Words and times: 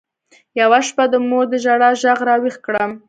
يوه 0.61 0.79
شپه 0.87 1.05
د 1.11 1.13
مور 1.29 1.45
د 1.51 1.53
ژړا 1.63 1.89
ږغ 2.01 2.19
راويښ 2.27 2.55
کړم. 2.65 2.91